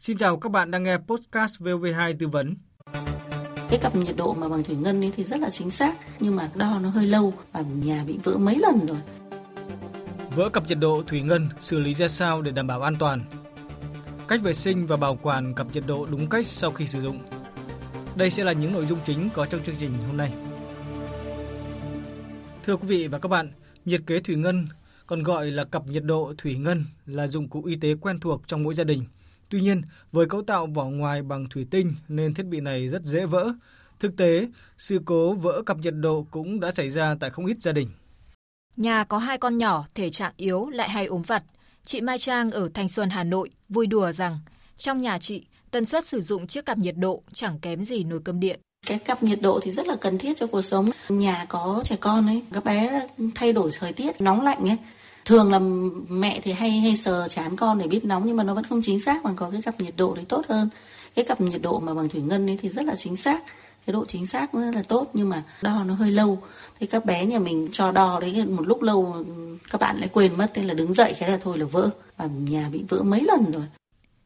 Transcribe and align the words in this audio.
Xin 0.00 0.16
chào 0.16 0.36
các 0.36 0.52
bạn 0.52 0.70
đang 0.70 0.82
nghe 0.82 0.96
podcast 0.96 1.62
VV2 1.62 2.14
tư 2.18 2.28
vấn. 2.28 2.54
Cái 3.70 3.78
cặp 3.82 3.96
nhiệt 3.96 4.16
độ 4.16 4.34
mà 4.34 4.48
bằng 4.48 4.64
thủy 4.64 4.76
ngân 4.76 5.04
ấy 5.04 5.12
thì 5.16 5.24
rất 5.24 5.40
là 5.40 5.50
chính 5.50 5.70
xác 5.70 5.94
nhưng 6.20 6.36
mà 6.36 6.50
đo 6.54 6.78
nó 6.82 6.88
hơi 6.88 7.06
lâu 7.06 7.34
và 7.52 7.60
nhà 7.60 8.04
bị 8.06 8.18
vỡ 8.24 8.38
mấy 8.38 8.56
lần 8.58 8.86
rồi. 8.86 8.98
Vỡ 10.34 10.48
cặp 10.48 10.68
nhiệt 10.68 10.78
độ 10.78 11.02
thủy 11.06 11.22
ngân 11.22 11.48
xử 11.60 11.78
lý 11.78 11.94
ra 11.94 12.08
sao 12.08 12.42
để 12.42 12.50
đảm 12.50 12.66
bảo 12.66 12.82
an 12.82 12.96
toàn? 12.98 13.22
Cách 14.28 14.42
vệ 14.42 14.54
sinh 14.54 14.86
và 14.86 14.96
bảo 14.96 15.18
quản 15.22 15.54
cặp 15.54 15.66
nhiệt 15.72 15.84
độ 15.86 16.06
đúng 16.10 16.28
cách 16.28 16.46
sau 16.46 16.70
khi 16.70 16.86
sử 16.86 17.00
dụng. 17.00 17.18
Đây 18.16 18.30
sẽ 18.30 18.44
là 18.44 18.52
những 18.52 18.72
nội 18.72 18.86
dung 18.86 18.98
chính 19.04 19.28
có 19.34 19.46
trong 19.46 19.62
chương 19.62 19.76
trình 19.78 19.92
hôm 20.06 20.16
nay. 20.16 20.32
Thưa 22.64 22.76
quý 22.76 22.88
vị 22.88 23.08
và 23.08 23.18
các 23.18 23.28
bạn, 23.28 23.52
nhiệt 23.84 24.00
kế 24.06 24.20
thủy 24.20 24.36
ngân 24.36 24.66
còn 25.06 25.22
gọi 25.22 25.50
là 25.50 25.64
cặp 25.64 25.86
nhiệt 25.86 26.04
độ 26.04 26.32
thủy 26.38 26.54
ngân 26.54 26.84
là 27.06 27.26
dụng 27.26 27.48
cụ 27.48 27.64
y 27.64 27.76
tế 27.76 27.94
quen 28.00 28.20
thuộc 28.20 28.42
trong 28.46 28.62
mỗi 28.62 28.74
gia 28.74 28.84
đình. 28.84 29.04
Tuy 29.50 29.60
nhiên, 29.60 29.82
với 30.12 30.26
cấu 30.26 30.42
tạo 30.42 30.66
vỏ 30.66 30.84
ngoài 30.84 31.22
bằng 31.22 31.48
thủy 31.48 31.66
tinh 31.70 31.94
nên 32.08 32.34
thiết 32.34 32.46
bị 32.46 32.60
này 32.60 32.88
rất 32.88 33.02
dễ 33.02 33.26
vỡ. 33.26 33.52
Thực 34.00 34.16
tế, 34.16 34.48
sự 34.78 35.00
cố 35.04 35.32
vỡ 35.32 35.62
cặp 35.66 35.78
nhiệt 35.78 35.94
độ 35.96 36.26
cũng 36.30 36.60
đã 36.60 36.70
xảy 36.70 36.90
ra 36.90 37.16
tại 37.20 37.30
không 37.30 37.46
ít 37.46 37.62
gia 37.62 37.72
đình. 37.72 37.88
Nhà 38.76 39.04
có 39.04 39.18
hai 39.18 39.38
con 39.38 39.58
nhỏ, 39.58 39.86
thể 39.94 40.10
trạng 40.10 40.32
yếu 40.36 40.68
lại 40.68 40.88
hay 40.88 41.06
ốm 41.06 41.22
vặt. 41.22 41.44
Chị 41.84 42.00
Mai 42.00 42.18
Trang 42.18 42.50
ở 42.50 42.68
Thanh 42.74 42.88
Xuân, 42.88 43.10
Hà 43.10 43.24
Nội 43.24 43.50
vui 43.68 43.86
đùa 43.86 44.12
rằng 44.12 44.38
trong 44.76 45.00
nhà 45.00 45.18
chị, 45.18 45.46
tần 45.70 45.84
suất 45.84 46.06
sử 46.06 46.20
dụng 46.20 46.46
chiếc 46.46 46.66
cặp 46.66 46.78
nhiệt 46.78 46.94
độ 46.96 47.22
chẳng 47.32 47.58
kém 47.58 47.84
gì 47.84 48.04
nồi 48.04 48.20
cơm 48.24 48.40
điện. 48.40 48.60
Cái 48.86 48.98
cặp 48.98 49.22
nhiệt 49.22 49.40
độ 49.42 49.60
thì 49.62 49.70
rất 49.70 49.86
là 49.86 49.96
cần 50.00 50.18
thiết 50.18 50.36
cho 50.36 50.46
cuộc 50.46 50.62
sống. 50.62 50.90
Nhà 51.08 51.46
có 51.48 51.82
trẻ 51.84 51.96
con 52.00 52.26
ấy, 52.26 52.42
các 52.52 52.64
bé 52.64 53.08
thay 53.34 53.52
đổi 53.52 53.70
thời 53.78 53.92
tiết 53.92 54.20
nóng 54.20 54.40
lạnh 54.40 54.68
ấy. 54.68 54.76
Thường 55.30 55.52
là 55.52 55.58
mẹ 56.08 56.40
thì 56.42 56.52
hay 56.52 56.70
hay 56.70 56.96
sờ 56.96 57.28
chán 57.28 57.56
con 57.56 57.78
để 57.78 57.86
biết 57.86 58.04
nóng, 58.04 58.26
nhưng 58.26 58.36
mà 58.36 58.44
nó 58.44 58.54
vẫn 58.54 58.64
không 58.64 58.80
chính 58.82 59.00
xác 59.00 59.24
bằng 59.24 59.36
có 59.36 59.50
cái 59.50 59.62
cặp 59.62 59.80
nhiệt 59.80 59.94
độ 59.96 60.14
đấy 60.14 60.24
tốt 60.28 60.42
hơn. 60.48 60.70
Cái 61.14 61.24
cặp 61.24 61.40
nhiệt 61.40 61.62
độ 61.62 61.80
mà 61.80 61.94
bằng 61.94 62.08
thủy 62.08 62.22
ngân 62.22 62.50
ấy 62.50 62.58
thì 62.62 62.68
rất 62.68 62.84
là 62.84 62.94
chính 62.96 63.16
xác. 63.16 63.42
Cái 63.86 63.92
độ 63.92 64.04
chính 64.04 64.26
xác 64.26 64.52
rất 64.52 64.70
là 64.74 64.82
tốt, 64.82 65.10
nhưng 65.12 65.28
mà 65.28 65.42
đo 65.62 65.84
nó 65.84 65.94
hơi 65.94 66.10
lâu. 66.10 66.42
Thì 66.80 66.86
các 66.86 67.04
bé 67.04 67.26
nhà 67.26 67.38
mình 67.38 67.68
cho 67.72 67.92
đo 67.92 68.20
đấy, 68.20 68.44
một 68.46 68.66
lúc 68.66 68.82
lâu 68.82 69.24
các 69.70 69.80
bạn 69.80 69.96
lại 69.98 70.08
quên 70.12 70.36
mất, 70.36 70.50
thế 70.54 70.62
là 70.62 70.74
đứng 70.74 70.94
dậy 70.94 71.14
cái 71.18 71.30
là 71.30 71.38
thôi 71.42 71.58
là 71.58 71.64
vỡ. 71.64 71.90
Và 72.16 72.26
nhà 72.26 72.68
bị 72.72 72.84
vỡ 72.88 73.02
mấy 73.02 73.20
lần 73.20 73.52
rồi. 73.52 73.64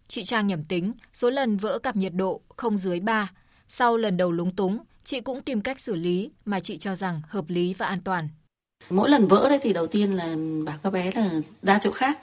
Chị 0.09 0.25
Trang 0.25 0.47
nhầm 0.47 0.65
tính, 0.65 0.93
số 1.15 1.31
lần 1.31 1.57
vỡ 1.57 1.79
cặp 1.79 1.97
nhiệt 1.97 2.15
độ 2.15 2.41
không 2.57 2.79
dưới 2.79 3.01
3 3.01 3.31
sau 3.69 3.97
lần 3.97 4.17
đầu 4.17 4.33
lúng 4.33 4.57
túng, 4.57 4.79
chị 5.05 5.21
cũng 5.21 5.43
tìm 5.43 5.61
cách 5.61 5.81
xử 5.81 5.95
lý 5.95 6.31
mà 6.45 6.61
chị 6.61 6.77
cho 6.77 6.97
rằng 6.97 7.21
hợp 7.29 7.45
lý 7.49 7.75
và 7.75 7.87
an 7.87 8.01
toàn 8.05 8.29
mỗi 8.91 9.11
lần 9.11 9.27
vỡ 9.29 9.49
đấy 9.49 9.59
thì 9.63 9.73
đầu 9.73 9.87
tiên 9.87 10.13
là 10.13 10.37
bảo 10.65 10.77
các 10.83 10.93
bé 10.93 11.11
là 11.15 11.31
ra 11.63 11.79
chỗ 11.83 11.91
khác. 11.91 12.19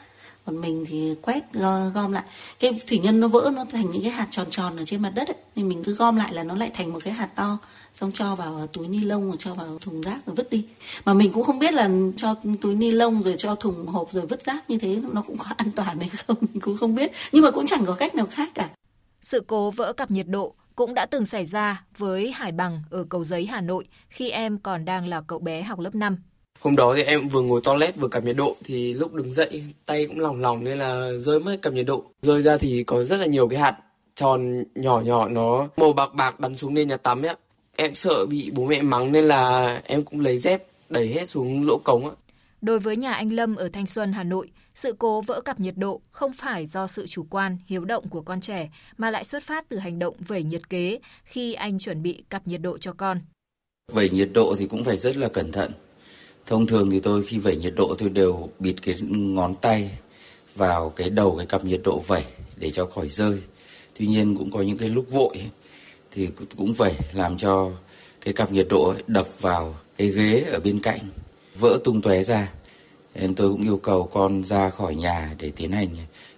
Còn 0.46 0.62
mình 0.62 0.86
thì 0.88 1.16
quét 1.22 1.44
gom 1.94 2.12
lại. 2.12 2.24
Cái 2.60 2.80
thủy 2.88 3.00
ngân 3.00 3.20
nó 3.20 3.28
vỡ 3.28 3.52
nó 3.54 3.66
thành 3.72 3.92
những 3.92 4.02
cái 4.02 4.12
hạt 4.12 4.28
tròn 4.32 4.48
tròn 4.50 4.78
ở 4.78 4.86
trên 4.86 5.02
mặt 5.02 5.12
đất 5.16 5.28
ấy. 5.28 5.36
thì 5.56 5.64
mình 5.64 5.84
cứ 5.84 5.96
gom 5.96 6.16
lại 6.16 6.34
là 6.34 6.44
nó 6.44 6.56
lại 6.56 6.72
thành 6.74 6.94
một 6.94 7.00
cái 7.04 7.14
hạt 7.14 7.30
to. 7.36 7.58
Xong 7.94 8.12
cho 8.12 8.36
vào 8.36 8.68
túi 8.68 8.88
ni 8.88 9.00
lông 9.00 9.28
rồi 9.28 9.36
cho 9.40 9.54
vào 9.54 9.78
thùng 9.82 10.02
rác 10.02 10.26
rồi 10.26 10.36
vứt 10.36 10.50
đi. 10.50 10.66
Mà 11.06 11.14
mình 11.14 11.32
cũng 11.34 11.44
không 11.44 11.60
biết 11.60 11.74
là 11.74 11.90
cho 12.18 12.36
túi 12.62 12.76
ni 12.76 12.92
lông 12.92 13.24
rồi 13.24 13.36
cho 13.38 13.56
thùng 13.56 13.88
hộp 13.88 14.12
rồi 14.12 14.26
vứt 14.26 14.46
rác 14.46 14.70
như 14.70 14.78
thế 14.78 15.00
nó 15.12 15.22
cũng 15.22 15.38
có 15.38 15.46
an 15.58 15.72
toàn 15.72 16.00
hay 16.00 16.10
không 16.10 16.38
mình 16.42 16.62
cũng 16.62 16.78
không 16.78 16.96
biết. 16.96 17.12
Nhưng 17.32 17.44
mà 17.44 17.52
cũng 17.52 17.66
chẳng 17.66 17.86
có 17.86 17.94
cách 17.94 18.16
nào 18.16 18.28
khác 18.32 18.50
cả. 18.56 18.70
Sự 19.22 19.44
cố 19.48 19.72
vỡ 19.72 19.94
cặp 19.94 20.12
nhiệt 20.12 20.28
độ 20.28 20.56
cũng 20.76 20.94
đã 20.94 21.06
từng 21.06 21.26
xảy 21.26 21.46
ra 21.46 21.84
với 21.98 22.32
Hải 22.32 22.52
Bằng 22.52 22.82
ở 22.90 23.06
Cầu 23.10 23.24
Giấy, 23.24 23.46
Hà 23.46 23.62
Nội 23.62 23.88
khi 24.10 24.30
em 24.30 24.58
còn 24.58 24.86
đang 24.86 25.08
là 25.08 25.22
cậu 25.22 25.40
bé 25.40 25.62
học 25.62 25.80
lớp 25.80 25.96
5. 25.96 26.18
Hôm 26.62 26.76
đó 26.76 26.94
thì 26.96 27.04
em 27.04 27.28
vừa 27.28 27.42
ngồi 27.42 27.62
toilet 27.64 27.96
vừa 27.96 28.08
cảm 28.08 28.26
nhiệt 28.26 28.36
độ 28.36 28.56
thì 28.64 28.94
lúc 28.94 29.14
đứng 29.14 29.34
dậy 29.34 29.64
tay 29.86 30.06
cũng 30.08 30.20
lỏng 30.20 30.42
lỏng 30.42 30.64
nên 30.64 30.78
là 30.78 31.12
rơi 31.18 31.40
mất 31.40 31.58
cảm 31.62 31.76
nhiệt 31.76 31.86
độ. 31.86 32.04
Rơi 32.22 32.42
ra 32.42 32.58
thì 32.58 32.84
có 32.84 33.04
rất 33.04 33.18
là 33.18 33.26
nhiều 33.26 33.48
cái 33.48 33.60
hạt 33.60 33.78
tròn 34.16 34.64
nhỏ 34.76 35.02
nhỏ 35.02 35.28
nó 35.28 35.68
màu 35.78 35.94
bạc 35.94 36.14
bạc 36.14 36.40
bắn 36.40 36.56
xuống 36.56 36.76
lên 36.76 36.88
nhà 36.88 36.98
tắm 36.98 37.22
ấy. 37.22 37.36
Em 37.76 37.96
sợ 37.96 38.26
bị 38.26 38.52
bố 38.54 38.66
mẹ 38.66 38.82
mắng 38.82 39.12
nên 39.12 39.24
là 39.24 39.82
em 39.86 40.04
cũng 40.04 40.20
lấy 40.20 40.38
dép 40.38 40.64
đẩy 40.90 41.08
hết 41.08 41.26
xuống 41.30 41.68
lỗ 41.68 41.78
cống 41.84 42.10
ạ. 42.10 42.16
Đối 42.62 42.80
với 42.80 42.96
nhà 42.96 43.14
anh 43.14 43.34
Lâm 43.34 43.56
ở 43.56 43.70
Thanh 43.74 43.88
Xuân, 43.88 44.14
Hà 44.14 44.24
Nội, 44.24 44.52
sự 44.76 44.96
cố 45.00 45.22
vỡ 45.22 45.42
cặp 45.42 45.60
nhiệt 45.60 45.74
độ 45.78 46.02
không 46.12 46.34
phải 46.34 46.66
do 46.66 46.88
sự 46.88 47.08
chủ 47.08 47.26
quan, 47.30 47.58
hiếu 47.68 47.86
động 47.86 48.10
của 48.10 48.22
con 48.22 48.42
trẻ 48.42 48.70
mà 48.98 49.12
lại 49.12 49.24
xuất 49.24 49.44
phát 49.44 49.70
từ 49.70 49.78
hành 49.78 50.00
động 50.00 50.16
vẩy 50.28 50.44
nhiệt 50.44 50.70
kế 50.70 51.00
khi 51.24 51.54
anh 51.54 51.80
chuẩn 51.80 52.02
bị 52.02 52.24
cặp 52.30 52.48
nhiệt 52.48 52.62
độ 52.62 52.78
cho 52.78 52.94
con. 52.94 53.20
Vẩy 53.92 54.10
nhiệt 54.10 54.30
độ 54.34 54.56
thì 54.60 54.68
cũng 54.68 54.84
phải 54.84 54.98
rất 54.98 55.18
là 55.18 55.28
cẩn 55.28 55.52
thận 55.52 55.72
Thông 56.52 56.68
thường 56.68 56.90
thì 56.90 57.00
tôi 57.00 57.24
khi 57.24 57.38
vẩy 57.38 57.56
nhiệt 57.56 57.74
độ 57.76 57.96
tôi 57.98 58.10
đều 58.10 58.50
bịt 58.60 58.76
cái 58.82 58.96
ngón 59.10 59.56
tay 59.56 59.90
vào 60.56 60.90
cái 60.90 61.10
đầu 61.10 61.36
cái 61.38 61.46
cặp 61.46 61.66
nhiệt 61.66 61.82
độ 61.84 62.00
vẩy 62.08 62.24
để 62.56 62.70
cho 62.70 62.86
khỏi 62.86 63.10
rơi. 63.10 63.42
Tuy 64.00 64.08
nhiên 64.08 64.38
cũng 64.38 64.52
có 64.52 64.62
những 64.62 64.78
cái 64.78 64.90
lúc 64.90 65.06
vội 65.12 65.36
thì 66.12 66.30
cũng 66.58 66.74
vẩy 66.74 66.94
làm 67.14 67.38
cho 67.38 67.72
cái 68.26 68.34
cặp 68.34 68.52
nhiệt 68.52 68.68
độ 68.70 68.94
đập 69.08 69.28
vào 69.42 69.76
cái 69.98 70.08
ghế 70.08 70.46
ở 70.52 70.60
bên 70.60 70.80
cạnh 70.80 71.00
vỡ 71.60 71.78
tung 71.84 72.02
tóe 72.02 72.24
ra. 72.24 72.52
Nên 73.16 73.36
tôi 73.36 73.50
cũng 73.50 73.64
yêu 73.64 73.78
cầu 73.78 74.10
con 74.14 74.44
ra 74.44 74.70
khỏi 74.70 74.96
nhà 74.96 75.36
để 75.38 75.52
tiến 75.56 75.72
hành 75.72 75.90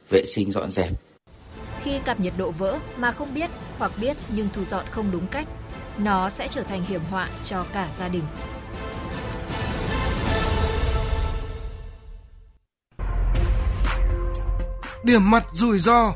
vệ 0.09 0.23
sinh 0.25 0.51
dọn 0.51 0.71
dẹp. 0.71 0.91
Khi 1.81 1.99
cặp 2.05 2.19
nhiệt 2.19 2.33
độ 2.37 2.51
vỡ 2.51 2.79
mà 2.97 3.11
không 3.11 3.33
biết 3.33 3.49
hoặc 3.77 3.91
biết 4.01 4.17
nhưng 4.35 4.47
thu 4.53 4.65
dọn 4.65 4.85
không 4.91 5.11
đúng 5.11 5.27
cách, 5.31 5.47
nó 5.97 6.29
sẽ 6.29 6.47
trở 6.47 6.63
thành 6.63 6.83
hiểm 6.83 7.01
họa 7.11 7.29
cho 7.45 7.65
cả 7.73 7.89
gia 7.99 8.07
đình. 8.07 8.23
Điểm 15.03 15.31
mặt 15.31 15.45
rủi 15.53 15.79
ro. 15.79 16.15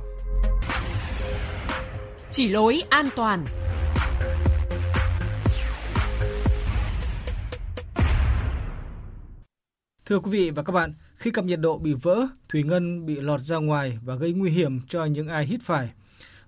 Chỉ 2.31 2.47
lối 2.47 2.81
an 2.89 3.05
toàn. 3.15 3.45
Thưa 10.05 10.19
quý 10.19 10.31
vị 10.31 10.49
và 10.49 10.63
các 10.63 10.73
bạn, 10.73 10.93
khi 11.15 11.31
cặp 11.31 11.45
nhiệt 11.45 11.59
độ 11.59 11.77
bị 11.77 11.93
vỡ, 11.93 12.27
thủy 12.49 12.63
ngân 12.63 13.05
bị 13.05 13.15
lọt 13.15 13.41
ra 13.41 13.57
ngoài 13.57 13.99
và 14.03 14.15
gây 14.15 14.33
nguy 14.33 14.51
hiểm 14.51 14.79
cho 14.87 15.05
những 15.05 15.27
ai 15.27 15.45
hít 15.45 15.59
phải. 15.63 15.89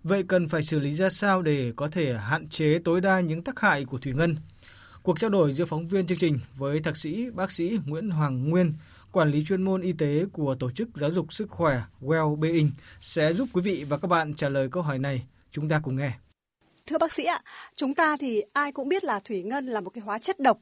Vậy 0.03 0.23
cần 0.27 0.47
phải 0.47 0.63
xử 0.63 0.79
lý 0.79 0.91
ra 0.91 1.09
sao 1.09 1.41
để 1.41 1.73
có 1.75 1.87
thể 1.87 2.17
hạn 2.17 2.49
chế 2.49 2.79
tối 2.83 3.01
đa 3.01 3.19
những 3.19 3.43
tác 3.43 3.59
hại 3.59 3.85
của 3.85 3.97
thủy 3.97 4.13
ngân? 4.13 4.35
Cuộc 5.03 5.19
trao 5.19 5.29
đổi 5.29 5.53
giữa 5.53 5.65
phóng 5.65 5.87
viên 5.87 6.07
chương 6.07 6.17
trình 6.17 6.39
với 6.55 6.79
thạc 6.79 6.97
sĩ 6.97 7.29
bác 7.29 7.51
sĩ 7.51 7.79
Nguyễn 7.85 8.09
Hoàng 8.09 8.49
Nguyên, 8.49 8.73
quản 9.11 9.31
lý 9.31 9.43
chuyên 9.45 9.61
môn 9.61 9.81
y 9.81 9.93
tế 9.93 10.25
của 10.33 10.55
Tổ 10.55 10.71
chức 10.71 10.89
Giáo 10.93 11.11
dục 11.11 11.33
Sức 11.33 11.49
khỏe 11.49 11.81
Well-being 12.01 12.69
sẽ 13.01 13.33
giúp 13.33 13.49
quý 13.53 13.61
vị 13.61 13.85
và 13.89 13.97
các 13.97 14.07
bạn 14.07 14.33
trả 14.33 14.49
lời 14.49 14.69
câu 14.71 14.83
hỏi 14.83 14.99
này. 14.99 15.23
Chúng 15.51 15.69
ta 15.69 15.81
cùng 15.83 15.95
nghe. 15.95 16.11
Thưa 16.87 16.97
bác 16.97 17.13
sĩ 17.13 17.23
ạ, 17.23 17.39
chúng 17.75 17.93
ta 17.93 18.17
thì 18.19 18.43
ai 18.53 18.71
cũng 18.71 18.89
biết 18.89 19.03
là 19.03 19.19
thủy 19.19 19.43
ngân 19.43 19.67
là 19.67 19.81
một 19.81 19.89
cái 19.89 20.01
hóa 20.01 20.19
chất 20.19 20.39
độc. 20.39 20.57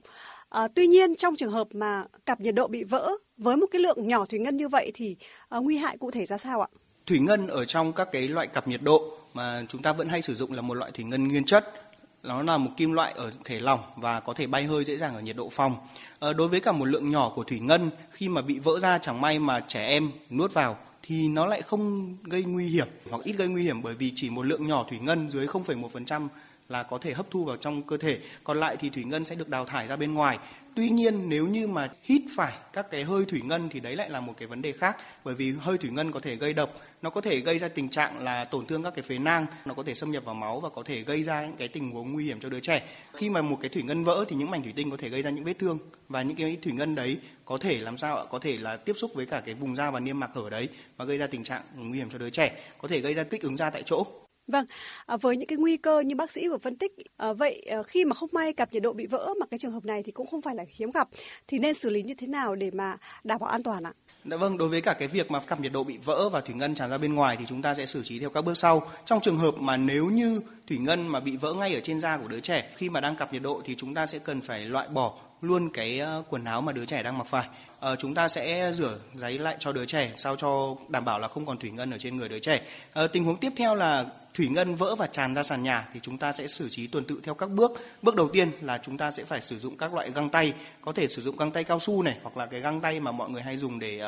À, 0.50 0.68
tuy 0.76 0.88
nhiên 0.88 1.16
trong 1.16 1.36
trường 1.36 1.52
hợp 1.52 1.68
mà 1.72 2.04
cặp 2.26 2.42
nhiệt 2.42 2.56
độ 2.56 2.68
bị 2.68 2.84
vỡ 2.84 3.12
với 3.38 3.58
một 3.58 3.66
cái 3.72 3.82
lượng 3.82 4.08
nhỏ 4.08 4.26
thủy 4.26 4.40
ngân 4.40 4.58
như 4.58 4.70
vậy 4.70 4.92
thì 4.96 5.16
à, 5.50 5.60
nguy 5.60 5.78
hại 5.78 5.98
cụ 5.98 6.12
thể 6.12 6.26
ra 6.26 6.38
sao 6.38 6.62
ạ? 6.62 6.68
Thủy 7.06 7.20
ngân 7.20 7.48
ở 7.48 7.66
trong 7.66 7.94
các 7.94 8.10
cái 8.12 8.28
loại 8.28 8.48
cặp 8.48 8.68
nhiệt 8.68 8.82
độ 8.82 9.18
mà 9.34 9.66
chúng 9.70 9.82
ta 9.82 9.94
vẫn 9.94 10.10
hay 10.10 10.22
sử 10.22 10.36
dụng 10.36 10.54
là 10.54 10.62
một 10.62 10.74
loại 10.74 10.92
thủy 10.92 11.06
ngân 11.06 11.28
nguyên 11.28 11.46
chất 11.46 11.87
nó 12.28 12.44
là 12.44 12.58
một 12.58 12.72
kim 12.78 12.92
loại 12.92 13.14
ở 13.16 13.32
thể 13.46 13.60
lỏng 13.60 13.80
và 13.96 14.20
có 14.20 14.34
thể 14.34 14.48
bay 14.48 14.64
hơi 14.66 14.84
dễ 14.84 14.98
dàng 14.98 15.16
ở 15.16 15.22
nhiệt 15.22 15.36
độ 15.36 15.50
phòng. 15.50 15.76
À, 16.20 16.34
đối 16.34 16.48
với 16.48 16.60
cả 16.60 16.72
một 16.72 16.86
lượng 16.86 17.12
nhỏ 17.12 17.32
của 17.36 17.44
thủy 17.44 17.60
ngân 17.60 17.90
khi 18.12 18.30
mà 18.30 18.42
bị 18.42 18.60
vỡ 18.60 18.80
ra 18.80 18.98
chẳng 18.98 19.22
may 19.22 19.40
mà 19.40 19.60
trẻ 19.60 19.88
em 19.88 20.12
nuốt 20.30 20.54
vào 20.54 20.78
thì 21.04 21.28
nó 21.28 21.46
lại 21.46 21.62
không 21.62 22.16
gây 22.24 22.44
nguy 22.44 22.68
hiểm 22.68 22.88
hoặc 23.10 23.24
ít 23.24 23.34
gây 23.34 23.48
nguy 23.48 23.64
hiểm 23.64 23.82
bởi 23.82 23.96
vì 23.96 24.12
chỉ 24.16 24.30
một 24.30 24.46
lượng 24.46 24.68
nhỏ 24.68 24.86
thủy 24.90 25.00
ngân 25.00 25.30
dưới 25.30 25.46
0,1% 25.48 26.28
là 26.70 26.84
có 26.84 26.98
thể 26.98 27.14
hấp 27.14 27.26
thu 27.32 27.46
vào 27.46 27.56
trong 27.56 27.84
cơ 27.84 27.98
thể, 27.98 28.20
còn 28.44 28.60
lại 28.60 28.78
thì 28.80 28.90
thủy 28.90 29.04
ngân 29.04 29.26
sẽ 29.26 29.36
được 29.36 29.50
đào 29.50 29.66
thải 29.66 29.88
ra 29.88 29.96
bên 29.96 30.14
ngoài. 30.14 30.38
Tuy 30.78 30.90
nhiên 30.90 31.30
nếu 31.30 31.48
như 31.48 31.68
mà 31.68 31.90
hít 32.04 32.22
phải 32.36 32.54
các 32.74 32.92
cái 32.92 33.04
hơi 33.04 33.26
thủy 33.26 33.42
ngân 33.46 33.70
thì 33.70 33.80
đấy 33.80 33.96
lại 33.96 34.10
là 34.10 34.22
một 34.22 34.34
cái 34.38 34.48
vấn 34.48 34.62
đề 34.62 34.72
khác 34.72 34.98
bởi 35.24 35.36
vì 35.36 35.54
hơi 35.60 35.78
thủy 35.78 35.90
ngân 35.90 36.12
có 36.12 36.20
thể 36.20 36.36
gây 36.36 36.54
độc, 36.54 36.74
nó 37.02 37.10
có 37.10 37.22
thể 37.22 37.40
gây 37.40 37.60
ra 37.60 37.68
tình 37.68 37.90
trạng 37.90 38.24
là 38.24 38.46
tổn 38.46 38.66
thương 38.66 38.84
các 38.84 38.94
cái 38.96 39.04
phế 39.04 39.18
nang, 39.18 39.46
nó 39.66 39.74
có 39.74 39.84
thể 39.84 39.94
xâm 39.94 40.12
nhập 40.12 40.26
vào 40.26 40.36
máu 40.36 40.60
và 40.60 40.70
có 40.70 40.84
thể 40.84 41.02
gây 41.02 41.24
ra 41.24 41.46
những 41.46 41.56
cái 41.58 41.68
tình 41.68 41.92
huống 41.92 42.14
nguy 42.14 42.26
hiểm 42.26 42.40
cho 42.40 42.50
đứa 42.50 42.60
trẻ. 42.60 42.84
Khi 43.14 43.30
mà 43.30 43.42
một 43.42 43.58
cái 43.62 43.70
thủy 43.70 43.84
ngân 43.84 44.04
vỡ 44.04 44.26
thì 44.30 44.36
những 44.36 44.52
mảnh 44.52 44.64
thủy 44.64 44.74
tinh 44.76 44.92
có 44.92 44.98
thể 44.98 45.10
gây 45.10 45.22
ra 45.22 45.30
những 45.30 45.44
vết 45.44 45.60
thương 45.60 45.80
và 46.10 46.22
những 46.22 46.38
cái 46.38 46.58
thủy 46.62 46.74
ngân 46.74 46.96
đấy 46.96 47.18
có 47.46 47.58
thể 47.58 47.80
làm 47.80 47.98
sao 47.98 48.18
ạ? 48.18 48.24
Có 48.30 48.40
thể 48.40 48.58
là 48.58 48.78
tiếp 48.78 48.94
xúc 48.98 49.12
với 49.16 49.26
cả 49.26 49.42
cái 49.46 49.56
vùng 49.56 49.76
da 49.76 49.92
và 49.92 50.00
niêm 50.00 50.20
mạc 50.20 50.30
hở 50.34 50.50
đấy 50.50 50.70
và 50.98 51.06
gây 51.06 51.18
ra 51.18 51.28
tình 51.28 51.44
trạng 51.44 51.62
nguy 51.76 51.98
hiểm 51.98 52.10
cho 52.10 52.18
đứa 52.18 52.30
trẻ, 52.30 52.52
có 52.78 52.88
thể 52.88 53.00
gây 53.00 53.14
ra 53.14 53.24
kích 53.24 53.42
ứng 53.42 53.58
da 53.58 53.70
tại 53.70 53.84
chỗ 53.86 54.06
Vâng, 54.48 54.66
à, 55.06 55.18
với 55.18 55.38
những 55.38 55.48
cái 55.48 55.58
nguy 55.58 55.78
cơ 55.78 56.00
như 56.00 56.16
bác 56.16 56.32
sĩ 56.32 56.48
vừa 56.48 56.58
phân 56.58 56.76
tích, 56.76 56.92
à, 57.18 57.34
vậy 57.34 57.66
à, 57.70 57.84
khi 57.84 58.06
mà 58.06 58.14
không 58.14 58.30
may 58.32 58.54
cặp 58.54 58.74
nhiệt 58.74 58.84
độ 58.84 58.94
bị 58.94 59.06
vỡ 59.06 59.34
mà 59.40 59.46
cái 59.46 59.60
trường 59.60 59.72
hợp 59.72 59.86
này 59.86 60.04
thì 60.04 60.12
cũng 60.12 60.28
không 60.28 60.42
phải 60.42 60.56
là 60.56 60.64
hiếm 60.76 60.92
gặp, 60.92 61.10
thì 61.48 61.60
nên 61.60 61.74
xử 61.74 61.90
lý 61.90 62.04
như 62.04 62.14
thế 62.14 62.28
nào 62.28 62.56
để 62.56 62.72
mà 62.72 62.98
đảm 63.24 63.40
bảo 63.40 63.50
an 63.50 63.64
toàn 63.64 63.84
ạ? 63.84 63.94
Dạ 64.26 64.38
vâng, 64.38 64.58
đối 64.58 64.68
với 64.68 64.82
cả 64.82 64.94
cái 64.94 65.08
việc 65.08 65.32
mà 65.32 65.40
cặp 65.40 65.60
nhiệt 65.60 65.72
độ 65.72 65.84
bị 65.84 65.98
vỡ 65.98 66.30
và 66.30 66.42
thủy 66.42 66.56
ngân 66.56 66.76
tràn 66.76 66.90
ra 66.90 66.98
bên 66.98 67.14
ngoài 67.14 67.36
thì 67.40 67.46
chúng 67.50 67.62
ta 67.62 67.76
sẽ 67.76 67.86
xử 67.86 68.04
trí 68.04 68.20
theo 68.20 68.30
các 68.30 68.42
bước 68.42 68.58
sau. 68.58 68.90
Trong 69.06 69.20
trường 69.22 69.38
hợp 69.38 69.56
mà 69.60 69.78
nếu 69.78 70.06
như 70.10 70.42
thủy 70.68 70.78
ngân 70.78 71.08
mà 71.08 71.20
bị 71.20 71.38
vỡ 71.38 71.54
ngay 71.54 71.76
ở 71.76 71.82
trên 71.84 72.00
da 72.00 72.18
của 72.18 72.28
đứa 72.28 72.40
trẻ 72.40 72.70
khi 72.76 72.90
mà 72.90 73.00
đang 73.00 73.16
cặp 73.16 73.34
nhiệt 73.34 73.42
độ 73.42 73.62
thì 73.66 73.76
chúng 73.76 73.94
ta 73.94 74.08
sẽ 74.08 74.20
cần 74.20 74.42
phải 74.42 74.66
loại 74.66 74.88
bỏ 74.88 75.14
luôn 75.42 75.70
cái 75.74 76.00
ờ, 76.00 76.24
quần 76.30 76.44
áo 76.44 76.62
mà 76.62 76.72
đứa 76.72 76.86
trẻ 76.86 77.04
đang 77.04 77.18
mặc 77.18 77.28
phải. 77.28 77.48
À, 77.80 77.96
chúng 77.96 78.14
ta 78.14 78.28
sẽ 78.28 78.74
rửa 78.74 78.98
giấy 79.16 79.38
lại 79.38 79.56
cho 79.60 79.72
đứa 79.72 79.86
trẻ 79.86 80.12
sao 80.18 80.36
cho 80.36 80.76
đảm 80.90 81.06
bảo 81.06 81.20
là 81.20 81.28
không 81.28 81.46
còn 81.46 81.58
thủy 81.58 81.72
ngân 81.72 81.92
ở 81.92 81.98
trên 81.98 82.18
người 82.18 82.30
đứa 82.30 82.40
trẻ. 82.40 82.62
À, 82.94 83.08
tình 83.08 83.24
huống 83.24 83.38
tiếp 83.38 83.54
theo 83.56 83.76
là 83.76 84.06
thủy 84.34 84.48
ngân 84.48 84.76
vỡ 84.76 84.96
và 84.96 85.08
tràn 85.08 85.34
ra 85.34 85.44
sàn 85.44 85.64
nhà 85.64 85.88
thì 85.94 86.00
chúng 86.04 86.18
ta 86.18 86.34
sẽ 86.34 86.48
xử 86.48 86.70
trí 86.70 86.88
tuần 86.88 87.04
tự 87.04 87.20
theo 87.24 87.34
các 87.34 87.50
bước. 87.50 87.72
Bước 88.02 88.16
đầu 88.16 88.30
tiên 88.30 88.52
là 88.62 88.78
chúng 88.78 88.98
ta 88.98 89.12
sẽ 89.12 89.24
phải 89.24 89.42
sử 89.42 89.60
dụng 89.60 89.78
các 89.78 89.94
loại 89.94 90.12
găng 90.12 90.30
tay, 90.30 90.54
có 90.82 90.92
thể 90.92 91.08
sử 91.08 91.22
dụng 91.22 91.38
găng 91.38 91.52
tay 91.52 91.64
cao 91.64 91.80
su 91.80 92.04
này 92.04 92.18
hoặc 92.24 92.38
là 92.38 92.46
cái 92.46 92.60
găng 92.60 92.82
tay 92.82 93.00
mà 93.00 93.12
mọi 93.12 93.30
người 93.30 93.42
hay 93.42 93.58
dùng 93.58 93.80
để 93.80 94.02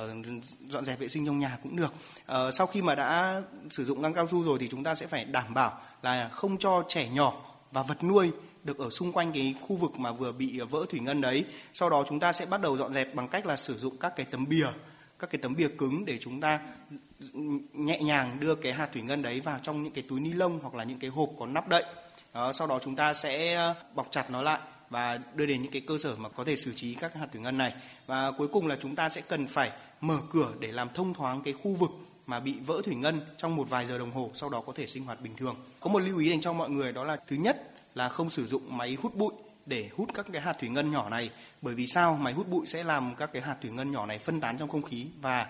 dọn 0.68 0.84
dẹp 0.84 0.98
vệ 0.98 1.08
sinh 1.08 1.26
trong 1.26 1.38
nhà 1.38 1.58
cũng 1.62 1.76
được. 1.76 1.94
Uh, 2.32 2.54
sau 2.54 2.66
khi 2.66 2.82
mà 2.82 2.94
đã 2.94 3.42
sử 3.70 3.84
dụng 3.84 4.02
găng 4.02 4.14
cao 4.14 4.26
su 4.26 4.42
rồi 4.42 4.58
thì 4.60 4.68
chúng 4.68 4.84
ta 4.84 4.94
sẽ 4.94 5.06
phải 5.06 5.24
đảm 5.24 5.54
bảo 5.54 5.80
là 6.02 6.28
không 6.28 6.58
cho 6.58 6.84
trẻ 6.88 7.08
nhỏ 7.08 7.34
và 7.72 7.82
vật 7.82 8.04
nuôi 8.04 8.32
được 8.64 8.78
ở 8.78 8.90
xung 8.90 9.12
quanh 9.12 9.32
cái 9.32 9.54
khu 9.60 9.76
vực 9.76 9.98
mà 9.98 10.12
vừa 10.12 10.32
bị 10.32 10.58
ờ, 10.58 10.66
vỡ 10.66 10.86
thủy 10.90 11.00
ngân 11.00 11.20
đấy. 11.20 11.44
Sau 11.74 11.90
đó 11.90 12.04
chúng 12.08 12.20
ta 12.20 12.32
sẽ 12.32 12.46
bắt 12.46 12.60
đầu 12.60 12.76
dọn 12.76 12.94
dẹp 12.94 13.14
bằng 13.14 13.28
cách 13.28 13.46
là 13.46 13.56
sử 13.56 13.78
dụng 13.78 13.96
các 13.96 14.16
cái 14.16 14.26
tấm 14.30 14.48
bìa, 14.48 14.66
các 15.18 15.30
cái 15.30 15.38
tấm 15.42 15.56
bìa 15.56 15.68
cứng 15.68 16.04
để 16.04 16.18
chúng 16.20 16.40
ta 16.40 16.60
nhẹ 17.72 17.98
nhàng 17.98 18.40
đưa 18.40 18.54
cái 18.54 18.72
hạt 18.72 18.88
thủy 18.92 19.02
ngân 19.02 19.22
đấy 19.22 19.40
vào 19.40 19.58
trong 19.62 19.82
những 19.82 19.92
cái 19.92 20.04
túi 20.08 20.20
ni 20.20 20.32
lông 20.32 20.58
hoặc 20.58 20.74
là 20.74 20.84
những 20.84 20.98
cái 20.98 21.10
hộp 21.10 21.30
có 21.38 21.46
nắp 21.46 21.68
đậy. 21.68 21.84
Đó, 22.34 22.52
sau 22.52 22.66
đó 22.66 22.78
chúng 22.82 22.96
ta 22.96 23.14
sẽ 23.14 23.54
ờ, 23.54 23.74
bọc 23.94 24.08
chặt 24.10 24.30
nó 24.30 24.42
lại 24.42 24.60
và 24.90 25.18
đưa 25.34 25.46
đến 25.46 25.62
những 25.62 25.72
cái 25.72 25.82
cơ 25.86 25.98
sở 25.98 26.16
mà 26.16 26.28
có 26.28 26.44
thể 26.44 26.56
xử 26.56 26.72
trí 26.74 26.94
các 26.94 27.14
hạt 27.14 27.26
thủy 27.32 27.42
ngân 27.42 27.58
này. 27.58 27.72
Và 28.06 28.30
cuối 28.30 28.48
cùng 28.48 28.66
là 28.66 28.76
chúng 28.80 28.96
ta 28.96 29.08
sẽ 29.08 29.20
cần 29.20 29.46
phải 29.46 29.70
mở 30.00 30.18
cửa 30.30 30.48
để 30.58 30.72
làm 30.72 30.88
thông 30.94 31.14
thoáng 31.14 31.42
cái 31.42 31.54
khu 31.62 31.74
vực 31.74 31.90
mà 32.26 32.40
bị 32.40 32.54
vỡ 32.66 32.82
thủy 32.84 32.94
ngân 32.94 33.20
trong 33.38 33.56
một 33.56 33.68
vài 33.68 33.86
giờ 33.86 33.98
đồng 33.98 34.10
hồ, 34.10 34.30
sau 34.34 34.50
đó 34.50 34.60
có 34.60 34.72
thể 34.76 34.86
sinh 34.86 35.04
hoạt 35.04 35.20
bình 35.20 35.36
thường. 35.36 35.56
Có 35.80 35.90
một 35.90 35.98
lưu 35.98 36.18
ý 36.18 36.30
dành 36.30 36.40
cho 36.40 36.52
mọi 36.52 36.70
người 36.70 36.92
đó 36.92 37.04
là 37.04 37.16
thứ 37.26 37.36
nhất 37.36 37.70
là 37.94 38.08
không 38.08 38.30
sử 38.30 38.46
dụng 38.46 38.76
máy 38.76 38.96
hút 39.02 39.14
bụi 39.14 39.32
để 39.66 39.90
hút 39.96 40.08
các 40.14 40.26
cái 40.32 40.42
hạt 40.42 40.52
thủy 40.60 40.68
ngân 40.68 40.90
nhỏ 40.90 41.08
này. 41.08 41.30
Bởi 41.62 41.74
vì 41.74 41.86
sao? 41.86 42.18
Máy 42.20 42.32
hút 42.32 42.48
bụi 42.48 42.66
sẽ 42.66 42.84
làm 42.84 43.14
các 43.14 43.30
cái 43.32 43.42
hạt 43.42 43.56
thủy 43.62 43.70
ngân 43.70 43.92
nhỏ 43.92 44.06
này 44.06 44.18
phân 44.18 44.40
tán 44.40 44.58
trong 44.58 44.68
không 44.68 44.82
khí 44.82 45.06
và 45.20 45.46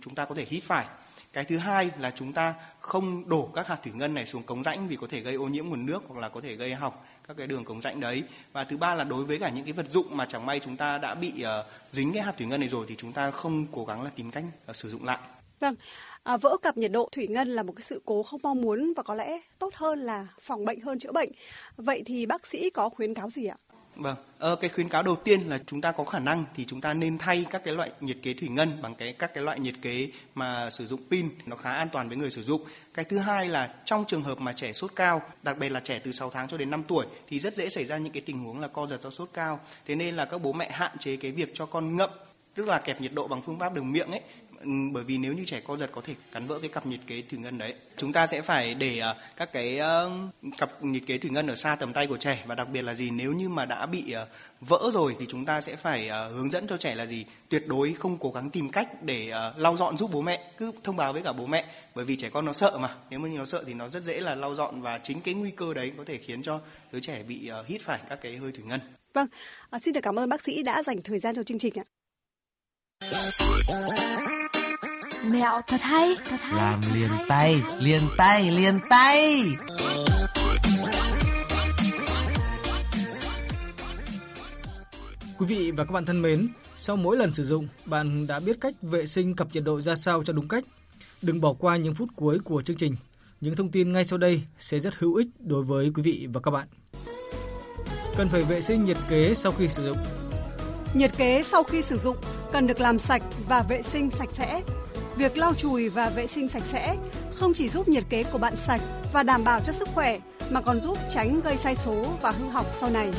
chúng 0.00 0.14
ta 0.14 0.24
có 0.24 0.34
thể 0.34 0.46
hít 0.48 0.62
phải. 0.62 0.86
Cái 1.32 1.44
thứ 1.44 1.58
hai 1.58 1.90
là 1.98 2.10
chúng 2.10 2.32
ta 2.32 2.54
không 2.80 3.28
đổ 3.28 3.50
các 3.54 3.66
hạt 3.66 3.76
thủy 3.82 3.92
ngân 3.92 4.14
này 4.14 4.26
xuống 4.26 4.42
cống 4.42 4.62
rãnh 4.62 4.88
vì 4.88 4.96
có 4.96 5.06
thể 5.10 5.20
gây 5.20 5.34
ô 5.34 5.48
nhiễm 5.48 5.66
nguồn 5.66 5.86
nước 5.86 6.02
hoặc 6.08 6.20
là 6.20 6.28
có 6.28 6.40
thể 6.40 6.56
gây 6.56 6.74
hỏng 6.74 6.94
các 7.28 7.36
cái 7.36 7.46
đường 7.46 7.64
cống 7.64 7.80
rãnh 7.80 8.00
đấy. 8.00 8.22
Và 8.52 8.64
thứ 8.64 8.76
ba 8.76 8.94
là 8.94 9.04
đối 9.04 9.24
với 9.24 9.38
cả 9.38 9.50
những 9.50 9.64
cái 9.64 9.72
vật 9.72 9.90
dụng 9.90 10.16
mà 10.16 10.26
chẳng 10.26 10.46
may 10.46 10.60
chúng 10.60 10.76
ta 10.76 10.98
đã 10.98 11.14
bị 11.14 11.44
uh, 11.60 11.66
dính 11.90 12.12
cái 12.12 12.22
hạt 12.22 12.32
thủy 12.38 12.46
ngân 12.46 12.60
này 12.60 12.68
rồi 12.68 12.86
thì 12.88 12.94
chúng 12.98 13.12
ta 13.12 13.30
không 13.30 13.66
cố 13.72 13.84
gắng 13.84 14.02
là 14.02 14.10
tìm 14.16 14.30
cách 14.30 14.44
uh, 14.70 14.76
sử 14.76 14.90
dụng 14.90 15.04
lại. 15.04 15.18
Vâng, 15.60 15.74
à, 16.22 16.36
vỡ 16.36 16.56
cặp 16.62 16.76
nhiệt 16.76 16.92
độ 16.92 17.08
thủy 17.12 17.26
ngân 17.26 17.48
là 17.48 17.62
một 17.62 17.72
cái 17.76 17.82
sự 17.82 18.02
cố 18.04 18.22
không 18.22 18.40
mong 18.42 18.62
muốn 18.62 18.92
và 18.96 19.02
có 19.02 19.14
lẽ 19.14 19.40
tốt 19.58 19.74
hơn 19.74 20.00
là 20.00 20.26
phòng 20.40 20.64
bệnh 20.64 20.80
hơn 20.80 20.98
chữa 20.98 21.12
bệnh. 21.12 21.30
Vậy 21.76 22.02
thì 22.06 22.26
bác 22.26 22.46
sĩ 22.46 22.70
có 22.70 22.88
khuyến 22.88 23.14
cáo 23.14 23.30
gì 23.30 23.46
ạ? 23.46 23.56
Vâng, 23.94 24.16
ờ, 24.38 24.56
cái 24.56 24.70
khuyến 24.70 24.88
cáo 24.88 25.02
đầu 25.02 25.16
tiên 25.16 25.40
là 25.40 25.58
chúng 25.66 25.80
ta 25.80 25.92
có 25.92 26.04
khả 26.04 26.18
năng 26.18 26.44
thì 26.54 26.64
chúng 26.64 26.80
ta 26.80 26.94
nên 26.94 27.18
thay 27.18 27.46
các 27.50 27.64
cái 27.64 27.74
loại 27.74 27.90
nhiệt 28.00 28.16
kế 28.22 28.34
thủy 28.34 28.48
ngân 28.48 28.82
bằng 28.82 28.94
cái 28.94 29.12
các 29.12 29.34
cái 29.34 29.44
loại 29.44 29.60
nhiệt 29.60 29.74
kế 29.82 30.08
mà 30.34 30.70
sử 30.70 30.86
dụng 30.86 31.00
pin 31.10 31.28
nó 31.46 31.56
khá 31.56 31.72
an 31.72 31.88
toàn 31.92 32.08
với 32.08 32.16
người 32.16 32.30
sử 32.30 32.42
dụng. 32.42 32.64
Cái 32.94 33.04
thứ 33.04 33.18
hai 33.18 33.48
là 33.48 33.74
trong 33.84 34.04
trường 34.08 34.22
hợp 34.22 34.40
mà 34.40 34.52
trẻ 34.52 34.72
sốt 34.72 34.92
cao, 34.96 35.22
đặc 35.42 35.58
biệt 35.58 35.68
là 35.68 35.80
trẻ 35.80 36.00
từ 36.04 36.12
6 36.12 36.30
tháng 36.30 36.48
cho 36.48 36.56
đến 36.56 36.70
5 36.70 36.82
tuổi 36.88 37.06
thì 37.28 37.38
rất 37.38 37.54
dễ 37.54 37.68
xảy 37.68 37.84
ra 37.84 37.96
những 37.96 38.12
cái 38.12 38.22
tình 38.26 38.44
huống 38.44 38.60
là 38.60 38.68
co 38.68 38.86
giật 38.86 39.02
do 39.02 39.10
sốt 39.10 39.30
cao. 39.32 39.60
Thế 39.86 39.94
nên 39.94 40.16
là 40.16 40.24
các 40.24 40.38
bố 40.38 40.52
mẹ 40.52 40.70
hạn 40.70 40.98
chế 40.98 41.16
cái 41.16 41.32
việc 41.32 41.50
cho 41.54 41.66
con 41.66 41.96
ngậm 41.96 42.10
tức 42.54 42.68
là 42.68 42.78
kẹp 42.78 43.00
nhiệt 43.00 43.12
độ 43.14 43.28
bằng 43.28 43.42
phương 43.42 43.58
pháp 43.58 43.74
đường 43.74 43.92
miệng 43.92 44.10
ấy 44.10 44.20
Ừ, 44.60 44.68
bởi 44.92 45.04
vì 45.04 45.18
nếu 45.18 45.32
như 45.32 45.44
trẻ 45.46 45.60
co 45.60 45.76
giật 45.76 45.90
có 45.92 46.00
thể 46.00 46.14
cắn 46.32 46.46
vỡ 46.46 46.58
cái 46.58 46.68
cặp 46.68 46.86
nhiệt 46.86 47.00
kế 47.06 47.22
thủy 47.30 47.38
ngân 47.38 47.58
đấy. 47.58 47.74
Chúng 47.96 48.12
ta 48.12 48.26
sẽ 48.26 48.42
phải 48.42 48.74
để 48.74 49.00
uh, 49.10 49.16
các 49.36 49.52
cái 49.52 49.80
uh, 49.80 50.12
cặp 50.58 50.84
nhiệt 50.84 51.02
kế 51.06 51.18
thủy 51.18 51.30
ngân 51.30 51.46
ở 51.46 51.54
xa 51.54 51.76
tầm 51.76 51.92
tay 51.92 52.06
của 52.06 52.16
trẻ. 52.16 52.44
Và 52.46 52.54
đặc 52.54 52.68
biệt 52.68 52.82
là 52.82 52.94
gì? 52.94 53.10
Nếu 53.10 53.32
như 53.32 53.48
mà 53.48 53.66
đã 53.66 53.86
bị 53.86 54.14
uh, 54.22 54.28
vỡ 54.60 54.90
rồi 54.92 55.16
thì 55.18 55.26
chúng 55.28 55.44
ta 55.44 55.60
sẽ 55.60 55.76
phải 55.76 56.08
uh, 56.08 56.34
hướng 56.34 56.50
dẫn 56.50 56.66
cho 56.66 56.76
trẻ 56.76 56.94
là 56.94 57.06
gì? 57.06 57.24
Tuyệt 57.48 57.68
đối 57.68 57.92
không 57.92 58.18
cố 58.18 58.30
gắng 58.30 58.50
tìm 58.50 58.70
cách 58.70 59.02
để 59.02 59.32
uh, 59.32 59.58
lau 59.58 59.76
dọn 59.76 59.98
giúp 59.98 60.10
bố 60.12 60.20
mẹ. 60.20 60.52
Cứ 60.58 60.72
thông 60.84 60.96
báo 60.96 61.12
với 61.12 61.22
cả 61.22 61.32
bố 61.32 61.46
mẹ. 61.46 61.64
Bởi 61.94 62.04
vì 62.04 62.16
trẻ 62.16 62.30
con 62.30 62.44
nó 62.44 62.52
sợ 62.52 62.78
mà. 62.78 62.94
Nếu 63.10 63.18
mà 63.18 63.28
nó 63.28 63.44
sợ 63.44 63.64
thì 63.66 63.74
nó 63.74 63.88
rất 63.88 64.02
dễ 64.02 64.20
là 64.20 64.34
lau 64.34 64.54
dọn. 64.54 64.82
Và 64.82 64.98
chính 64.98 65.20
cái 65.20 65.34
nguy 65.34 65.50
cơ 65.50 65.74
đấy 65.74 65.92
có 65.96 66.04
thể 66.06 66.18
khiến 66.18 66.42
cho 66.42 66.60
đứa 66.92 67.00
trẻ 67.00 67.22
bị 67.22 67.50
uh, 67.60 67.66
hít 67.66 67.82
phải 67.82 68.00
các 68.08 68.20
cái 68.22 68.36
hơi 68.36 68.52
thủy 68.52 68.64
ngân. 68.66 68.80
Vâng. 69.14 69.26
À, 69.70 69.78
xin 69.82 69.94
được 69.94 70.00
cảm 70.02 70.18
ơn 70.18 70.28
bác 70.28 70.44
sĩ 70.44 70.62
đã 70.62 70.82
dành 70.82 71.02
thời 71.02 71.18
gian 71.18 71.34
cho 71.34 71.42
chương 71.42 71.58
trình 71.58 71.74
ạ. 71.78 71.84
Mẹo 75.24 75.60
thật 75.66 75.80
hay, 75.80 76.16
thật 76.28 76.36
hay. 76.40 76.54
Làm 76.56 76.82
thật 76.82 76.88
liền 76.94 77.08
hay, 77.08 77.24
tay, 77.28 77.62
liền 77.78 78.02
tay, 78.16 78.50
liền 78.50 78.78
tay. 78.90 79.44
Quý 85.38 85.46
vị 85.46 85.70
và 85.70 85.84
các 85.84 85.92
bạn 85.92 86.04
thân 86.04 86.22
mến, 86.22 86.48
sau 86.76 86.96
mỗi 86.96 87.16
lần 87.16 87.34
sử 87.34 87.44
dụng, 87.44 87.68
bạn 87.84 88.26
đã 88.26 88.40
biết 88.40 88.56
cách 88.60 88.74
vệ 88.82 89.06
sinh 89.06 89.36
cặp 89.36 89.48
nhiệt 89.52 89.64
độ 89.64 89.80
ra 89.80 89.96
sao 89.96 90.22
cho 90.22 90.32
đúng 90.32 90.48
cách. 90.48 90.64
Đừng 91.22 91.40
bỏ 91.40 91.52
qua 91.52 91.76
những 91.76 91.94
phút 91.94 92.08
cuối 92.16 92.38
của 92.44 92.62
chương 92.62 92.76
trình. 92.76 92.96
Những 93.40 93.56
thông 93.56 93.70
tin 93.70 93.92
ngay 93.92 94.04
sau 94.04 94.18
đây 94.18 94.42
sẽ 94.58 94.78
rất 94.78 94.94
hữu 94.98 95.14
ích 95.14 95.28
đối 95.38 95.62
với 95.62 95.90
quý 95.94 96.02
vị 96.02 96.28
và 96.32 96.40
các 96.40 96.50
bạn. 96.50 96.68
Cần 98.16 98.28
phải 98.28 98.42
vệ 98.42 98.62
sinh 98.62 98.84
nhiệt 98.84 98.98
kế 99.08 99.34
sau 99.34 99.52
khi 99.52 99.68
sử 99.68 99.86
dụng. 99.86 99.98
Nhiệt 100.94 101.16
kế 101.16 101.42
sau 101.42 101.62
khi 101.62 101.82
sử 101.82 101.98
dụng 101.98 102.16
cần 102.52 102.66
được 102.66 102.80
làm 102.80 102.98
sạch 102.98 103.22
và 103.48 103.62
vệ 103.62 103.82
sinh 103.82 104.10
sạch 104.10 104.28
sẽ. 104.32 104.62
Việc 105.20 105.38
lau 105.38 105.54
chùi 105.54 105.88
và 105.88 106.08
vệ 106.08 106.26
sinh 106.26 106.48
sạch 106.48 106.62
sẽ 106.72 106.96
không 107.34 107.54
chỉ 107.54 107.68
giúp 107.68 107.88
nhiệt 107.88 108.04
kế 108.10 108.22
của 108.22 108.38
bạn 108.38 108.56
sạch 108.56 108.80
và 109.12 109.22
đảm 109.22 109.44
bảo 109.44 109.60
cho 109.60 109.72
sức 109.72 109.88
khỏe 109.94 110.18
mà 110.50 110.60
còn 110.60 110.80
giúp 110.80 110.98
tránh 111.10 111.40
gây 111.40 111.56
sai 111.56 111.74
số 111.74 112.04
và 112.22 112.30
hư 112.30 112.48
hỏng 112.48 112.66
sau 112.80 112.90
này. 112.90 113.10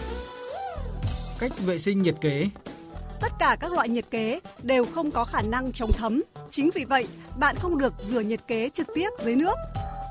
Cách 1.39 1.51
vệ 1.65 1.79
sinh 1.79 2.01
nhiệt 2.01 2.15
kế 2.21 2.47
Tất 3.21 3.31
cả 3.39 3.57
các 3.59 3.71
loại 3.71 3.89
nhiệt 3.89 4.05
kế 4.11 4.39
đều 4.63 4.85
không 4.85 5.11
có 5.11 5.25
khả 5.25 5.41
năng 5.41 5.71
chống 5.71 5.91
thấm. 5.91 6.21
Chính 6.49 6.69
vì 6.75 6.85
vậy, 6.85 7.07
bạn 7.37 7.55
không 7.55 7.77
được 7.77 7.93
rửa 8.09 8.19
nhiệt 8.19 8.39
kế 8.47 8.69
trực 8.69 8.87
tiếp 8.95 9.09
dưới 9.23 9.35
nước. 9.35 9.55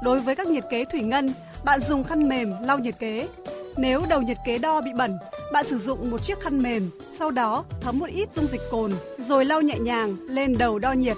Đối 0.03 0.21
với 0.21 0.37
các 0.37 0.47
nhiệt 0.47 0.65
kế 0.71 0.85
thủy 0.85 1.01
ngân, 1.01 1.33
bạn 1.65 1.81
dùng 1.83 2.05
khăn 2.05 2.29
mềm 2.29 2.53
lau 2.63 2.79
nhiệt 2.79 2.99
kế. 2.99 3.29
Nếu 3.77 4.03
đầu 4.09 4.23
nhiệt 4.23 4.39
kế 4.47 4.59
đo 4.59 4.81
bị 4.81 4.91
bẩn, 4.99 5.19
bạn 5.53 5.67
sử 5.69 5.79
dụng 5.79 6.11
một 6.11 6.23
chiếc 6.23 6.41
khăn 6.41 6.63
mềm, 6.63 6.91
sau 7.19 7.31
đó 7.31 7.65
thấm 7.81 7.99
một 7.99 8.09
ít 8.15 8.33
dung 8.33 8.47
dịch 8.47 8.63
cồn 8.71 8.93
rồi 9.19 9.45
lau 9.45 9.61
nhẹ 9.61 9.79
nhàng 9.79 10.17
lên 10.29 10.59
đầu 10.59 10.79
đo 10.79 10.93
nhiệt. 10.93 11.17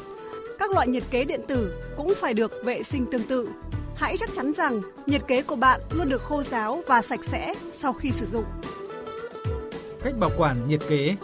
Các 0.62 0.70
loại 0.70 0.88
nhiệt 0.88 1.02
kế 1.10 1.24
điện 1.24 1.40
tử 1.48 1.74
cũng 1.96 2.14
phải 2.20 2.34
được 2.34 2.52
vệ 2.64 2.82
sinh 2.82 3.06
tương 3.10 3.22
tự. 3.22 3.48
Hãy 3.94 4.16
chắc 4.16 4.30
chắn 4.36 4.52
rằng 4.52 4.80
nhiệt 5.06 5.22
kế 5.28 5.42
của 5.42 5.56
bạn 5.56 5.80
luôn 5.90 6.08
được 6.08 6.22
khô 6.22 6.42
ráo 6.42 6.82
và 6.86 7.02
sạch 7.02 7.20
sẽ 7.30 7.54
sau 7.80 7.92
khi 7.92 8.10
sử 8.10 8.26
dụng. 8.26 8.44
Cách 10.04 10.14
bảo 10.18 10.30
quản 10.38 10.68
nhiệt 10.68 10.80
kế 10.88 11.16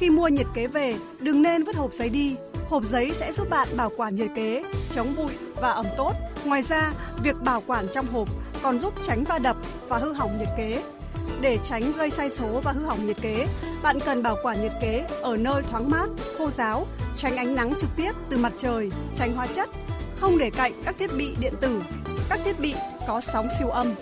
Khi 0.00 0.10
mua 0.10 0.28
nhiệt 0.28 0.46
kế 0.54 0.66
về, 0.66 0.94
đừng 1.20 1.42
nên 1.42 1.64
vứt 1.64 1.76
hộp 1.76 1.92
giấy 1.92 2.08
đi. 2.08 2.36
Hộp 2.68 2.84
giấy 2.84 3.12
sẽ 3.18 3.32
giúp 3.32 3.50
bạn 3.50 3.68
bảo 3.76 3.90
quản 3.96 4.14
nhiệt 4.14 4.30
kế, 4.36 4.64
chống 4.92 5.14
bụi 5.16 5.32
và 5.54 5.70
ẩm 5.70 5.86
tốt. 5.96 6.12
Ngoài 6.44 6.62
ra, 6.62 6.92
việc 7.22 7.36
bảo 7.44 7.62
quản 7.66 7.86
trong 7.92 8.06
hộp 8.06 8.28
còn 8.62 8.78
giúp 8.78 8.94
tránh 9.02 9.24
va 9.24 9.38
đập 9.38 9.56
và 9.88 9.98
hư 9.98 10.12
hỏng 10.12 10.38
nhiệt 10.38 10.48
kế. 10.56 10.82
Để 11.40 11.58
tránh 11.62 11.92
gây 11.92 12.10
sai 12.10 12.30
số 12.30 12.60
và 12.64 12.72
hư 12.72 12.84
hỏng 12.84 13.06
nhiệt 13.06 13.16
kế, 13.22 13.46
bạn 13.82 14.00
cần 14.00 14.22
bảo 14.22 14.36
quản 14.42 14.62
nhiệt 14.62 14.72
kế 14.80 15.04
ở 15.22 15.36
nơi 15.36 15.62
thoáng 15.70 15.90
mát, 15.90 16.06
khô 16.38 16.50
ráo, 16.50 16.86
tránh 17.16 17.36
ánh 17.36 17.54
nắng 17.54 17.74
trực 17.78 17.90
tiếp 17.96 18.12
từ 18.30 18.38
mặt 18.38 18.52
trời, 18.58 18.90
tránh 19.14 19.34
hóa 19.34 19.46
chất, 19.46 19.70
không 20.20 20.38
để 20.38 20.50
cạnh 20.50 20.72
các 20.84 20.94
thiết 20.98 21.10
bị 21.16 21.34
điện 21.40 21.54
tử, 21.60 21.82
các 22.28 22.40
thiết 22.44 22.60
bị 22.60 22.74
có 23.08 23.20
sóng 23.20 23.48
siêu 23.58 23.68
âm. 23.68 23.94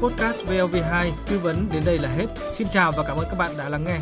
Podcast 0.00 0.36
VLV2 0.46 1.10
tư 1.26 1.38
vấn 1.38 1.68
đến 1.72 1.82
đây 1.84 1.98
là 1.98 2.08
hết. 2.08 2.26
Xin 2.54 2.68
chào 2.70 2.92
và 2.92 3.02
cảm 3.08 3.16
ơn 3.16 3.26
các 3.30 3.38
bạn 3.38 3.56
đã 3.58 3.68
lắng 3.68 3.84
nghe. 3.84 3.98